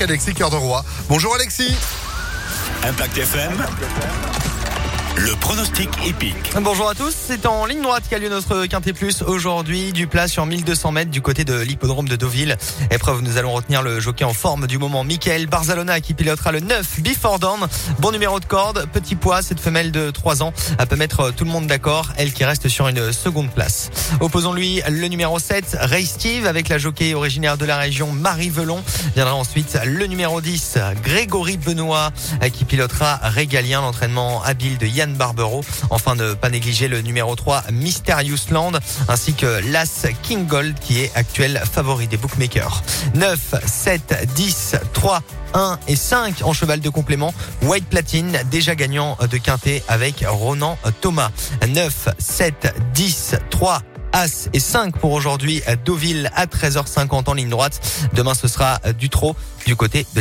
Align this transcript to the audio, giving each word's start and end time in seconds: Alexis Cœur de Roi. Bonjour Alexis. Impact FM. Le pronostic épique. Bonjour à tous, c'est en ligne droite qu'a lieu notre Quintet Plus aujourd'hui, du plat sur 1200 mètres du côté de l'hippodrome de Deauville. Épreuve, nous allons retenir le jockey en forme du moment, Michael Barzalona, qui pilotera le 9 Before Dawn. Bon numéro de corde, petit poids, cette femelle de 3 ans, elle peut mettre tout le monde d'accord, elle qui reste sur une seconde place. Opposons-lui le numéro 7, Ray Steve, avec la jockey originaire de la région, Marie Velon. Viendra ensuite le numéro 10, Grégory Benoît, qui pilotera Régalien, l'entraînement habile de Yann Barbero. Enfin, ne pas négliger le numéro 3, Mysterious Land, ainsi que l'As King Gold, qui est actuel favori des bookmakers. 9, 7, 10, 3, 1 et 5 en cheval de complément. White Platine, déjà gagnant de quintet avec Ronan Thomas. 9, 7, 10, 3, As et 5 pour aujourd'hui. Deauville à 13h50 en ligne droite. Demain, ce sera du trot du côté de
Alexis 0.00 0.34
Cœur 0.34 0.50
de 0.50 0.56
Roi. 0.56 0.84
Bonjour 1.08 1.34
Alexis. 1.34 1.74
Impact 2.82 3.18
FM. 3.18 4.47
Le 5.18 5.34
pronostic 5.34 5.88
épique. 6.06 6.52
Bonjour 6.62 6.88
à 6.88 6.94
tous, 6.94 7.12
c'est 7.12 7.44
en 7.44 7.66
ligne 7.66 7.82
droite 7.82 8.04
qu'a 8.08 8.20
lieu 8.20 8.28
notre 8.28 8.66
Quintet 8.66 8.92
Plus 8.92 9.22
aujourd'hui, 9.22 9.92
du 9.92 10.06
plat 10.06 10.28
sur 10.28 10.46
1200 10.46 10.92
mètres 10.92 11.10
du 11.10 11.20
côté 11.20 11.42
de 11.42 11.58
l'hippodrome 11.58 12.08
de 12.08 12.14
Deauville. 12.14 12.56
Épreuve, 12.92 13.22
nous 13.22 13.36
allons 13.36 13.52
retenir 13.52 13.82
le 13.82 13.98
jockey 13.98 14.22
en 14.22 14.32
forme 14.32 14.68
du 14.68 14.78
moment, 14.78 15.02
Michael 15.02 15.48
Barzalona, 15.48 16.00
qui 16.00 16.14
pilotera 16.14 16.52
le 16.52 16.60
9 16.60 17.00
Before 17.00 17.40
Dawn. 17.40 17.66
Bon 17.98 18.12
numéro 18.12 18.38
de 18.38 18.44
corde, 18.44 18.86
petit 18.92 19.16
poids, 19.16 19.42
cette 19.42 19.58
femelle 19.58 19.90
de 19.90 20.12
3 20.12 20.44
ans, 20.44 20.52
elle 20.78 20.86
peut 20.86 20.94
mettre 20.94 21.32
tout 21.32 21.44
le 21.44 21.50
monde 21.50 21.66
d'accord, 21.66 22.12
elle 22.16 22.32
qui 22.32 22.44
reste 22.44 22.68
sur 22.68 22.86
une 22.86 23.12
seconde 23.12 23.50
place. 23.50 23.90
Opposons-lui 24.20 24.82
le 24.88 25.08
numéro 25.08 25.40
7, 25.40 25.78
Ray 25.80 26.06
Steve, 26.06 26.46
avec 26.46 26.68
la 26.68 26.78
jockey 26.78 27.14
originaire 27.14 27.58
de 27.58 27.64
la 27.64 27.76
région, 27.76 28.12
Marie 28.12 28.50
Velon. 28.50 28.84
Viendra 29.16 29.34
ensuite 29.34 29.80
le 29.84 30.06
numéro 30.06 30.40
10, 30.40 30.78
Grégory 31.02 31.56
Benoît, 31.56 32.12
qui 32.52 32.64
pilotera 32.64 33.16
Régalien, 33.16 33.80
l'entraînement 33.80 34.44
habile 34.44 34.78
de 34.78 34.86
Yann 34.86 35.07
Barbero. 35.14 35.64
Enfin, 35.90 36.14
ne 36.14 36.34
pas 36.34 36.50
négliger 36.50 36.88
le 36.88 37.00
numéro 37.00 37.34
3, 37.34 37.64
Mysterious 37.72 38.50
Land, 38.50 38.72
ainsi 39.08 39.34
que 39.34 39.60
l'As 39.70 40.06
King 40.22 40.46
Gold, 40.46 40.78
qui 40.78 41.00
est 41.00 41.10
actuel 41.14 41.60
favori 41.70 42.06
des 42.06 42.16
bookmakers. 42.16 42.82
9, 43.14 43.54
7, 43.66 44.28
10, 44.34 44.76
3, 44.92 45.22
1 45.54 45.78
et 45.88 45.96
5 45.96 46.42
en 46.42 46.52
cheval 46.52 46.80
de 46.80 46.88
complément. 46.88 47.32
White 47.62 47.88
Platine, 47.88 48.38
déjà 48.50 48.74
gagnant 48.74 49.16
de 49.30 49.36
quintet 49.38 49.82
avec 49.88 50.24
Ronan 50.26 50.78
Thomas. 51.00 51.30
9, 51.66 52.08
7, 52.18 52.74
10, 52.94 53.36
3, 53.50 53.82
As 54.12 54.48
et 54.52 54.60
5 54.60 54.98
pour 54.98 55.12
aujourd'hui. 55.12 55.62
Deauville 55.84 56.30
à 56.34 56.46
13h50 56.46 57.28
en 57.28 57.34
ligne 57.34 57.50
droite. 57.50 57.80
Demain, 58.14 58.34
ce 58.34 58.48
sera 58.48 58.78
du 58.98 59.10
trot 59.10 59.36
du 59.66 59.76
côté 59.76 60.02
de 60.02 60.08